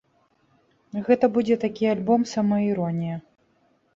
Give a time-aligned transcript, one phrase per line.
[1.07, 3.21] Гэта будзе такі альбом-самаіронія.